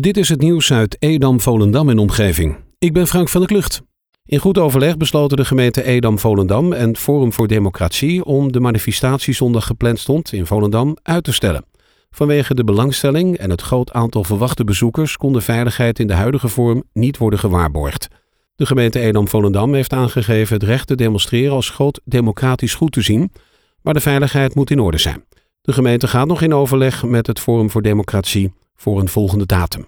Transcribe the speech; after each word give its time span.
Dit 0.00 0.16
is 0.16 0.28
het 0.28 0.40
nieuws 0.40 0.72
uit 0.72 0.96
Edam, 0.98 1.40
Volendam 1.40 1.88
en 1.88 1.98
omgeving. 1.98 2.56
Ik 2.78 2.92
ben 2.92 3.06
Frank 3.06 3.28
van 3.28 3.40
der 3.40 3.50
Klucht. 3.50 3.82
In 4.24 4.38
goed 4.38 4.58
overleg 4.58 4.96
besloten 4.96 5.36
de 5.36 5.44
gemeente 5.44 5.82
Edam, 5.82 6.18
Volendam 6.18 6.72
en 6.72 6.96
Forum 6.96 7.32
voor 7.32 7.46
Democratie 7.46 8.24
om 8.24 8.52
de 8.52 8.60
manifestatie 8.60 9.34
zondag 9.34 9.66
gepland 9.66 9.98
stond 9.98 10.32
in 10.32 10.46
Volendam 10.46 10.96
uit 11.02 11.24
te 11.24 11.32
stellen. 11.32 11.64
Vanwege 12.10 12.54
de 12.54 12.64
belangstelling 12.64 13.36
en 13.36 13.50
het 13.50 13.62
groot 13.62 13.92
aantal 13.92 14.24
verwachte 14.24 14.64
bezoekers 14.64 15.16
kon 15.16 15.32
de 15.32 15.40
veiligheid 15.40 15.98
in 15.98 16.06
de 16.06 16.14
huidige 16.14 16.48
vorm 16.48 16.84
niet 16.92 17.18
worden 17.18 17.38
gewaarborgd. 17.38 18.08
De 18.56 18.66
gemeente 18.66 19.00
Edam-Volendam 19.00 19.74
heeft 19.74 19.92
aangegeven 19.92 20.54
het 20.54 20.64
recht 20.64 20.86
te 20.86 20.94
demonstreren 20.94 21.54
als 21.54 21.70
groot 21.70 22.00
democratisch 22.04 22.74
goed 22.74 22.92
te 22.92 23.02
zien, 23.02 23.32
maar 23.82 23.94
de 23.94 24.00
veiligheid 24.00 24.54
moet 24.54 24.70
in 24.70 24.80
orde 24.80 24.98
zijn. 24.98 25.24
De 25.62 25.72
gemeente 25.72 26.08
gaat 26.08 26.26
nog 26.26 26.42
in 26.42 26.54
overleg 26.54 27.04
met 27.04 27.26
het 27.26 27.40
Forum 27.40 27.70
voor 27.70 27.82
Democratie 27.82 28.52
voor 28.82 29.00
een 29.00 29.08
volgende 29.08 29.46
datum. 29.46 29.86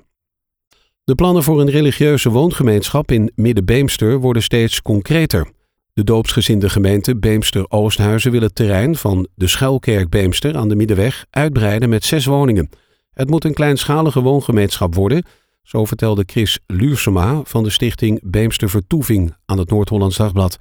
De 1.05 1.15
plannen 1.15 1.43
voor 1.43 1.61
een 1.61 1.71
religieuze 1.71 2.31
woongemeenschap 2.31 3.11
in 3.11 3.33
Midden-Beemster 3.35 4.19
worden 4.19 4.43
steeds 4.43 4.83
concreter. 4.83 5.51
De 5.93 6.05
doopsgezinde 6.05 6.69
gemeente 6.69 7.17
Beemster-Oosthuizen 7.17 8.31
wil 8.31 8.41
het 8.41 8.55
terrein 8.55 8.97
van 8.97 9.29
de 9.35 9.47
Schuilkerk 9.47 10.11
Beemster 10.11 10.57
aan 10.57 10.69
de 10.69 10.77
Middenweg 10.77 11.27
uitbreiden 11.31 11.89
met 11.89 12.05
zes 12.05 12.27
woningen. 12.27 12.69
Het 13.11 13.31
moet 13.31 13.45
een 13.45 13.55
kleinschalige 13.55 14.21
woongemeenschap 14.21 14.95
worden, 14.95 15.25
zo 15.63 15.85
vertelde 15.85 16.23
Chris 16.27 16.59
Luursema 16.67 17.41
van 17.45 17.63
de 17.63 17.71
stichting 17.71 18.21
Beemster 18.23 18.71
Vertoeving 18.71 19.35
aan 19.47 19.59
het 19.59 19.71
Noord-Hollands 19.71 20.17
Dagblad. 20.17 20.59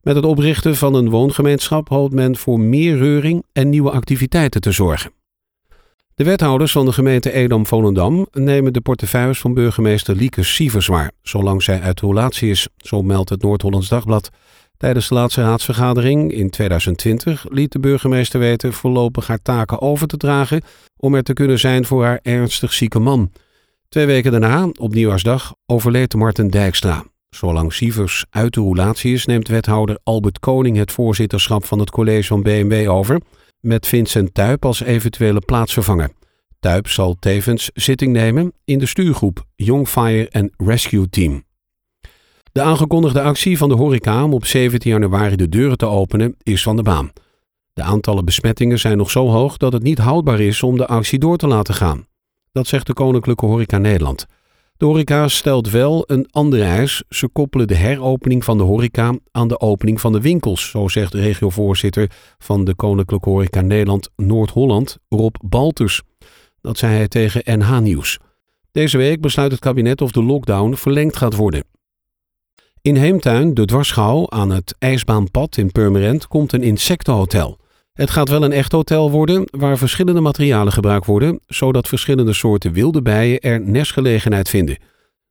Met 0.00 0.16
het 0.16 0.24
oprichten 0.24 0.76
van 0.76 0.94
een 0.94 1.10
woongemeenschap 1.10 1.88
hoopt 1.88 2.14
men 2.14 2.36
voor 2.36 2.60
meer 2.60 2.96
reuring 2.96 3.44
en 3.52 3.68
nieuwe 3.68 3.90
activiteiten 3.90 4.60
te 4.60 4.72
zorgen. 4.72 5.16
De 6.18 6.24
wethouders 6.24 6.72
van 6.72 6.84
de 6.84 6.92
gemeente 6.92 7.32
Edam-Volendam 7.32 8.26
nemen 8.32 8.72
de 8.72 8.80
portefeuilles 8.80 9.38
van 9.38 9.54
burgemeester 9.54 10.14
Lieke 10.16 10.42
Sievers 10.42 10.86
waar, 10.86 11.10
zolang 11.22 11.62
zij 11.62 11.80
uit 11.80 12.00
relatie 12.00 12.50
is, 12.50 12.68
zo 12.76 13.02
meldt 13.02 13.30
het 13.30 13.42
Noord-Hollands 13.42 13.88
Dagblad. 13.88 14.30
Tijdens 14.76 15.08
de 15.08 15.14
laatste 15.14 15.42
raadsvergadering 15.42 16.32
in 16.32 16.50
2020 16.50 17.46
liet 17.48 17.72
de 17.72 17.78
burgemeester 17.80 18.40
weten 18.40 18.72
voorlopig 18.72 19.26
haar 19.26 19.42
taken 19.42 19.80
over 19.80 20.06
te 20.06 20.16
dragen 20.16 20.62
om 20.96 21.14
er 21.14 21.22
te 21.22 21.32
kunnen 21.32 21.58
zijn 21.58 21.84
voor 21.84 22.04
haar 22.04 22.20
ernstig 22.22 22.72
zieke 22.72 22.98
man. 22.98 23.32
Twee 23.88 24.06
weken 24.06 24.30
daarna, 24.30 24.68
op 24.78 24.94
Nieuwjaarsdag, 24.94 25.54
overleed 25.66 26.14
Martin 26.14 26.48
Dijkstra. 26.48 27.04
Zolang 27.30 27.72
Sievers 27.72 28.24
uit 28.30 28.54
de 28.54 28.60
roulatie 28.60 29.12
is, 29.12 29.26
neemt 29.26 29.48
wethouder 29.48 29.98
Albert 30.02 30.38
Koning 30.38 30.76
het 30.76 30.92
voorzitterschap 30.92 31.64
van 31.64 31.78
het 31.78 31.90
college 31.90 32.26
van 32.26 32.42
BMW 32.42 32.90
over, 32.90 33.20
met 33.60 33.86
Vincent 33.86 34.34
Tuip 34.34 34.64
als 34.64 34.80
eventuele 34.80 35.40
plaatsvervanger. 35.40 36.10
Tuip 36.60 36.88
zal 36.88 37.16
tevens 37.18 37.70
zitting 37.74 38.12
nemen 38.12 38.52
in 38.64 38.78
de 38.78 38.86
stuurgroep 38.86 39.44
Young 39.56 39.88
Fire 39.88 40.28
and 40.30 40.50
Rescue 40.56 41.08
Team. 41.08 41.44
De 42.52 42.62
aangekondigde 42.62 43.22
actie 43.22 43.58
van 43.58 43.68
de 43.68 43.74
horeca 43.74 44.24
om 44.24 44.32
op 44.32 44.44
17 44.44 44.90
januari 44.90 45.36
de 45.36 45.48
deuren 45.48 45.78
te 45.78 45.86
openen 45.86 46.36
is 46.42 46.62
van 46.62 46.76
de 46.76 46.82
baan. 46.82 47.12
De 47.72 47.82
aantallen 47.82 48.24
besmettingen 48.24 48.78
zijn 48.78 48.96
nog 48.96 49.10
zo 49.10 49.28
hoog 49.28 49.56
dat 49.56 49.72
het 49.72 49.82
niet 49.82 49.98
houdbaar 49.98 50.40
is 50.40 50.62
om 50.62 50.76
de 50.76 50.86
actie 50.86 51.18
door 51.18 51.36
te 51.36 51.46
laten 51.46 51.74
gaan. 51.74 52.06
Dat 52.52 52.66
zegt 52.66 52.86
de 52.86 52.92
Koninklijke 52.92 53.46
Horeca 53.46 53.78
Nederland. 53.78 54.26
De 54.78 54.84
horeca 54.84 55.28
stelt 55.28 55.70
wel 55.70 56.04
een 56.06 56.26
andere 56.30 56.62
eis. 56.62 57.02
Ze 57.08 57.28
koppelen 57.28 57.66
de 57.66 57.74
heropening 57.74 58.44
van 58.44 58.58
de 58.58 58.64
horeca 58.64 59.18
aan 59.30 59.48
de 59.48 59.60
opening 59.60 60.00
van 60.00 60.12
de 60.12 60.20
winkels, 60.20 60.70
zo 60.70 60.88
zegt 60.88 61.14
regiovoorzitter 61.14 62.10
van 62.38 62.64
de 62.64 62.74
Koninklijke 62.74 63.30
Horeca 63.30 63.60
Nederland 63.60 64.10
Noord-Holland, 64.16 64.98
Rob 65.08 65.34
Balters. 65.44 66.02
Dat 66.60 66.78
zei 66.78 66.94
hij 66.94 67.08
tegen 67.08 67.58
NH 67.58 67.78
Nieuws. 67.78 68.18
Deze 68.72 68.96
week 68.96 69.20
besluit 69.20 69.50
het 69.50 69.60
kabinet 69.60 70.00
of 70.00 70.10
de 70.10 70.22
lockdown 70.22 70.74
verlengd 70.74 71.16
gaat 71.16 71.34
worden. 71.34 71.64
In 72.82 72.96
Heemtuin, 72.96 73.54
de 73.54 73.64
dwarsschouw 73.64 74.30
aan 74.30 74.50
het 74.50 74.74
IJsbaanpad 74.78 75.56
in 75.56 75.72
Purmerend, 75.72 76.28
komt 76.28 76.52
een 76.52 76.62
insectenhotel. 76.62 77.58
Het 77.98 78.10
gaat 78.10 78.28
wel 78.28 78.42
een 78.42 78.52
echt 78.52 78.72
hotel 78.72 79.10
worden 79.10 79.42
waar 79.50 79.78
verschillende 79.78 80.20
materialen 80.20 80.72
gebruikt 80.72 81.06
worden, 81.06 81.40
zodat 81.46 81.88
verschillende 81.88 82.32
soorten 82.32 82.72
wilde 82.72 83.02
bijen 83.02 83.40
er 83.40 83.60
nestgelegenheid 83.60 84.48
vinden. 84.48 84.78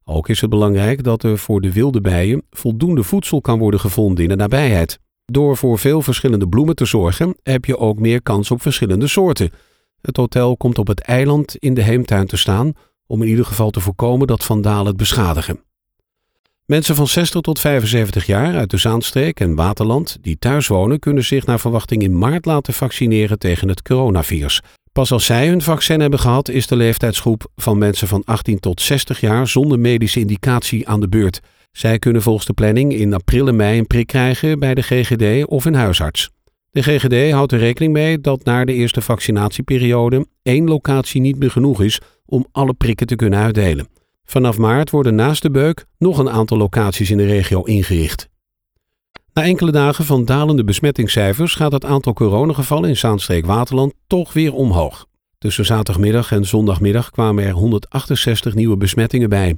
Ook 0.03 0.29
is 0.29 0.41
het 0.41 0.49
belangrijk 0.49 1.03
dat 1.03 1.23
er 1.23 1.37
voor 1.37 1.61
de 1.61 1.73
wilde 1.73 2.01
bijen 2.01 2.43
voldoende 2.49 3.03
voedsel 3.03 3.41
kan 3.41 3.59
worden 3.59 3.79
gevonden 3.79 4.23
in 4.23 4.29
de 4.29 4.35
nabijheid. 4.35 4.99
Door 5.25 5.57
voor 5.57 5.79
veel 5.79 6.01
verschillende 6.01 6.47
bloemen 6.47 6.75
te 6.75 6.85
zorgen, 6.85 7.35
heb 7.43 7.65
je 7.65 7.77
ook 7.77 7.99
meer 7.99 8.21
kans 8.21 8.51
op 8.51 8.61
verschillende 8.61 9.07
soorten. 9.07 9.51
Het 10.01 10.17
hotel 10.17 10.57
komt 10.57 10.77
op 10.77 10.87
het 10.87 10.99
eiland 10.99 11.55
in 11.55 11.73
de 11.73 11.83
heemtuin 11.83 12.27
te 12.27 12.37
staan, 12.37 12.73
om 13.05 13.21
in 13.21 13.27
ieder 13.27 13.45
geval 13.45 13.69
te 13.69 13.79
voorkomen 13.79 14.27
dat 14.27 14.45
vandalen 14.45 14.87
het 14.87 14.97
beschadigen. 14.97 15.59
Mensen 16.67 16.95
van 16.95 17.07
60 17.07 17.41
tot 17.41 17.59
75 17.59 18.25
jaar 18.25 18.55
uit 18.55 18.69
de 18.69 18.77
Zaanstreek 18.77 19.39
en 19.39 19.55
Waterland 19.55 20.17
die 20.21 20.37
thuis 20.39 20.67
wonen, 20.67 20.99
kunnen 20.99 21.23
zich 21.23 21.45
naar 21.45 21.59
verwachting 21.59 22.03
in 22.03 22.17
maart 22.17 22.45
laten 22.45 22.73
vaccineren 22.73 23.39
tegen 23.39 23.67
het 23.67 23.81
coronavirus. 23.81 24.61
Pas 24.91 25.11
als 25.11 25.25
zij 25.25 25.47
hun 25.47 25.61
vaccin 25.61 25.99
hebben 25.99 26.19
gehad, 26.19 26.49
is 26.49 26.67
de 26.67 26.75
leeftijdsgroep 26.75 27.51
van 27.55 27.77
mensen 27.77 28.07
van 28.07 28.23
18 28.25 28.59
tot 28.59 28.81
60 28.81 29.19
jaar 29.19 29.47
zonder 29.47 29.79
medische 29.79 30.19
indicatie 30.19 30.87
aan 30.87 30.99
de 30.99 31.09
beurt. 31.09 31.39
Zij 31.71 31.99
kunnen 31.99 32.21
volgens 32.21 32.45
de 32.45 32.53
planning 32.53 32.93
in 32.93 33.13
april 33.13 33.47
en 33.47 33.55
mei 33.55 33.77
een 33.77 33.87
prik 33.87 34.07
krijgen 34.07 34.59
bij 34.59 34.73
de 34.73 34.81
GGD 34.81 35.45
of 35.45 35.65
een 35.65 35.75
huisarts. 35.75 36.29
De 36.71 36.83
GGD 36.83 37.31
houdt 37.31 37.51
er 37.51 37.59
rekening 37.59 37.93
mee 37.93 38.21
dat 38.21 38.43
na 38.43 38.65
de 38.65 38.73
eerste 38.73 39.01
vaccinatieperiode 39.01 40.27
één 40.43 40.67
locatie 40.67 41.21
niet 41.21 41.39
meer 41.39 41.51
genoeg 41.51 41.81
is 41.81 41.99
om 42.25 42.47
alle 42.51 42.73
prikken 42.73 43.07
te 43.07 43.15
kunnen 43.15 43.39
uitdelen. 43.39 43.87
Vanaf 44.29 44.57
maart 44.57 44.89
worden 44.89 45.15
naast 45.15 45.41
de 45.41 45.51
Beuk 45.51 45.85
nog 45.97 46.17
een 46.17 46.29
aantal 46.29 46.57
locaties 46.57 47.11
in 47.11 47.17
de 47.17 47.25
regio 47.25 47.63
ingericht. 47.63 48.29
Na 49.33 49.43
enkele 49.43 49.71
dagen 49.71 50.05
van 50.05 50.25
dalende 50.25 50.63
besmettingscijfers 50.63 51.55
gaat 51.55 51.71
het 51.71 51.85
aantal 51.85 52.13
coronagevallen 52.13 52.89
in 52.89 52.97
Zaanstreek-Waterland 52.97 53.93
toch 54.07 54.33
weer 54.33 54.53
omhoog. 54.53 55.05
Tussen 55.37 55.65
zaterdagmiddag 55.65 56.31
en 56.31 56.45
zondagmiddag 56.45 57.09
kwamen 57.09 57.43
er 57.43 57.51
168 57.51 58.55
nieuwe 58.55 58.77
besmettingen 58.77 59.29
bij. 59.29 59.57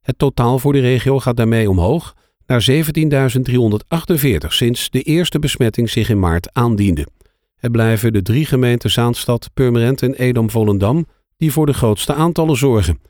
Het 0.00 0.18
totaal 0.18 0.58
voor 0.58 0.72
de 0.72 0.80
regio 0.80 1.20
gaat 1.20 1.36
daarmee 1.36 1.70
omhoog 1.70 2.14
naar 2.46 2.66
17.348 2.70 4.46
sinds 4.48 4.90
de 4.90 5.02
eerste 5.02 5.38
besmetting 5.38 5.90
zich 5.90 6.08
in 6.08 6.18
maart 6.18 6.48
aandiende. 6.52 7.06
Het 7.56 7.72
blijven 7.72 8.12
de 8.12 8.22
drie 8.22 8.46
gemeenten 8.46 8.90
Zaanstad, 8.90 9.50
Purmerend 9.54 10.02
en 10.02 10.14
Edam-Volendam 10.14 11.06
die 11.36 11.52
voor 11.52 11.66
de 11.66 11.72
grootste 11.72 12.14
aantallen 12.14 12.56
zorgen. 12.56 13.00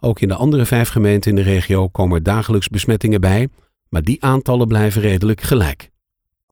Ook 0.00 0.20
in 0.20 0.28
de 0.28 0.34
andere 0.34 0.64
vijf 0.64 0.88
gemeenten 0.88 1.30
in 1.30 1.36
de 1.36 1.50
regio 1.50 1.88
komen 1.88 2.22
dagelijks 2.22 2.68
besmettingen 2.68 3.20
bij, 3.20 3.48
maar 3.88 4.02
die 4.02 4.24
aantallen 4.24 4.66
blijven 4.66 5.00
redelijk 5.00 5.40
gelijk. 5.40 5.90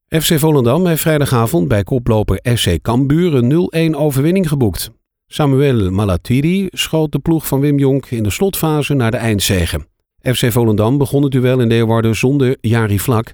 FC 0.08 0.38
Volendam 0.38 0.86
heeft 0.86 1.00
vrijdagavond 1.00 1.68
bij 1.68 1.82
koploper 1.82 2.38
SC 2.42 2.82
Cambuur 2.82 3.34
een 3.34 3.92
0-1 3.94 3.96
overwinning 3.96 4.48
geboekt. 4.48 4.90
Samuel 5.26 5.90
Malatiri 5.90 6.68
schoot 6.70 7.12
de 7.12 7.18
ploeg 7.18 7.46
van 7.46 7.60
Wim 7.60 7.78
Jonk 7.78 8.06
in 8.06 8.22
de 8.22 8.30
slotfase 8.30 8.94
naar 8.94 9.10
de 9.10 9.16
eindzegen. 9.16 9.86
FC 10.22 10.52
Volendam 10.52 10.98
begon 10.98 11.22
het 11.22 11.32
duel 11.32 11.60
in 11.60 11.66
Leeuwarden 11.66 12.16
zonder 12.16 12.56
Jari 12.60 12.98
Vlak. 12.98 13.32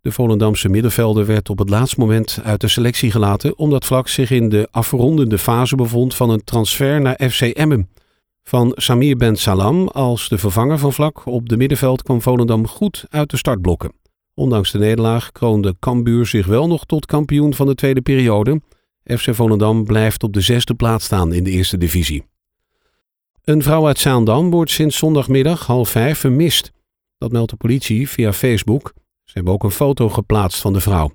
De 0.00 0.12
Volendamse 0.12 0.68
middenvelder 0.68 1.26
werd 1.26 1.50
op 1.50 1.58
het 1.58 1.70
laatste 1.70 2.00
moment 2.00 2.40
uit 2.44 2.60
de 2.60 2.68
selectie 2.68 3.10
gelaten 3.10 3.58
omdat 3.58 3.84
Vlak 3.84 4.08
zich 4.08 4.30
in 4.30 4.48
de 4.48 4.68
afrondende 4.70 5.38
fase 5.38 5.76
bevond 5.76 6.14
van 6.14 6.30
een 6.30 6.44
transfer 6.44 7.00
naar 7.00 7.20
FC 7.30 7.40
Emmen. 7.40 7.88
Van 8.46 8.72
Samir 8.74 9.16
Ben 9.16 9.36
Salam 9.36 9.88
als 9.88 10.28
de 10.28 10.38
vervanger 10.38 10.78
van 10.78 10.92
Vlak 10.92 11.26
op 11.26 11.48
de 11.48 11.56
middenveld 11.56 12.02
kwam 12.02 12.22
Volendam 12.22 12.66
goed 12.66 13.04
uit 13.08 13.30
de 13.30 13.36
startblokken. 13.36 13.92
Ondanks 14.34 14.70
de 14.70 14.78
nederlaag 14.78 15.32
kroonde 15.32 15.76
Cambuur 15.78 16.26
zich 16.26 16.46
wel 16.46 16.66
nog 16.66 16.84
tot 16.84 17.06
kampioen 17.06 17.54
van 17.54 17.66
de 17.66 17.74
tweede 17.74 18.00
periode. 18.00 18.60
FC 19.04 19.34
Volendam 19.34 19.84
blijft 19.84 20.22
op 20.22 20.32
de 20.32 20.40
zesde 20.40 20.74
plaats 20.74 21.04
staan 21.04 21.32
in 21.32 21.44
de 21.44 21.50
eerste 21.50 21.78
divisie. 21.78 22.24
Een 23.44 23.62
vrouw 23.62 23.86
uit 23.86 23.98
Zaandam 23.98 24.50
wordt 24.50 24.70
sinds 24.70 24.96
zondagmiddag 24.96 25.66
half 25.66 25.88
vijf 25.88 26.18
vermist. 26.18 26.72
Dat 27.18 27.32
meldt 27.32 27.50
de 27.50 27.56
politie 27.56 28.08
via 28.08 28.32
Facebook. 28.32 28.92
Ze 29.24 29.32
hebben 29.32 29.52
ook 29.52 29.64
een 29.64 29.70
foto 29.70 30.08
geplaatst 30.08 30.60
van 30.60 30.72
de 30.72 30.80
vrouw. 30.80 31.10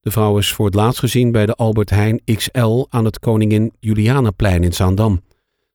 De 0.00 0.10
vrouw 0.10 0.38
is 0.38 0.52
voor 0.52 0.66
het 0.66 0.74
laatst 0.74 0.98
gezien 0.98 1.32
bij 1.32 1.46
de 1.46 1.54
Albert 1.54 1.90
Heijn 1.90 2.22
XL 2.24 2.86
aan 2.88 3.04
het 3.04 3.18
Koningin 3.18 3.72
Julianaplein 3.80 4.62
in 4.62 4.72
Zaandam. 4.72 5.20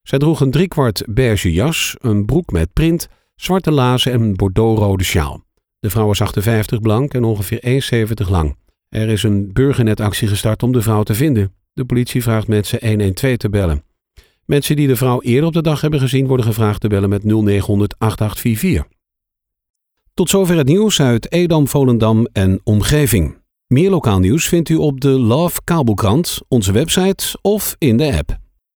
Zij 0.04 0.20
droeg 0.20 0.42
een 0.42 0.52
driekwart 0.52 1.04
beige 1.10 1.54
jas, 1.54 1.96
een 2.00 2.26
broek 2.26 2.52
met 2.52 2.74
print, 2.74 3.08
zwarte 3.36 3.72
lazen 3.72 4.12
en 4.12 4.22
een 4.22 4.36
bordeauxrode 4.36 5.04
sjaal. 5.04 5.44
De 5.80 5.90
vrouw 5.90 6.12
is 6.12 6.22
58 6.22 6.80
blank 6.80 7.14
en 7.14 7.24
ongeveer 7.24 7.84
1,70 8.26 8.30
lang. 8.30 8.58
Er 8.90 9.10
is 9.10 9.24
een 9.24 9.54
burgernetactie 9.54 10.28
gestart 10.28 10.64
om 10.64 10.72
de 10.72 10.82
vrouw 10.82 11.04
te 11.04 11.14
vinden. 11.14 11.54
De 11.74 11.86
politie 11.86 12.24
vraagt 12.24 12.48
mensen 12.48 12.88
112 12.88 13.38
te 13.38 13.50
bellen. 13.50 13.84
Mensen 14.46 14.76
die 14.76 14.88
de 14.88 14.96
vrouw 14.96 15.22
eerder 15.22 15.48
op 15.48 15.54
de 15.54 15.62
dag 15.62 15.82
hebben 15.82 16.00
gezien 16.00 16.28
worden 16.28 16.46
gevraagd 16.46 16.82
te 16.82 16.88
bellen 16.88 17.10
met 17.10 17.24
0900 17.24 17.96
8844. 17.98 18.92
Tot 20.14 20.30
zover 20.30 20.58
het 20.58 20.68
nieuws 20.68 21.02
uit 21.02 21.32
Edam, 21.32 21.68
Volendam 21.68 22.28
en 22.32 22.60
omgeving. 22.64 23.38
Meer 23.68 23.90
lokaal 23.90 24.20
nieuws 24.20 24.48
vindt 24.48 24.70
u 24.70 24.76
op 24.76 25.02
de 25.02 25.10
Love 25.10 25.62
Kabelkrant, 25.64 26.40
onze 26.48 26.72
website 26.72 27.38
of 27.42 27.76
in 27.78 27.98
de 27.98 28.18
app. 28.18 28.42